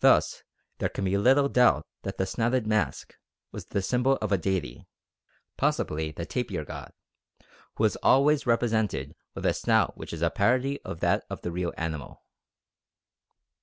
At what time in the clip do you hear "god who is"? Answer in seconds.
6.64-7.96